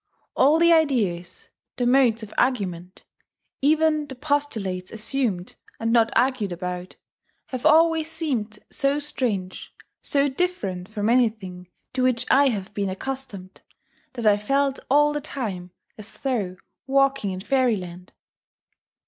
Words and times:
]All 0.35 0.57
the 0.57 0.73
ideas, 0.73 1.49
the 1.77 1.85
modes 1.85 2.23
of 2.23 2.33
argument, 2.35 3.05
even 3.61 4.07
the 4.07 4.15
postulates 4.15 4.91
assumed 4.91 5.55
and 5.79 5.91
not 5.93 6.11
argued 6.15 6.51
about, 6.51 6.95
have 7.49 7.67
always 7.67 8.09
seemed 8.09 8.57
so 8.71 8.97
strange, 8.97 9.75
so 10.01 10.27
different 10.27 10.87
from 10.89 11.07
anything 11.07 11.67
to 11.93 12.01
which 12.01 12.25
I 12.31 12.47
have 12.47 12.73
been 12.73 12.89
accustomed, 12.89 13.61
that 14.13 14.25
I 14.25 14.37
felt 14.39 14.79
all 14.89 15.13
the 15.13 15.21
time 15.21 15.69
as 15.99 16.17
though 16.17 16.55
walking 16.87 17.29
in 17.29 17.39
Fairyland. 17.41 18.11